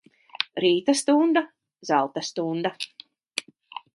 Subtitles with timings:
[0.63, 1.43] Rīta stunda,
[1.91, 2.75] zelta stunda.